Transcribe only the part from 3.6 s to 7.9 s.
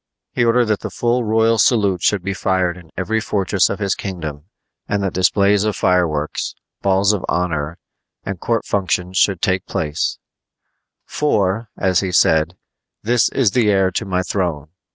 of his kingdom and that displays of fireworks, balls of honor,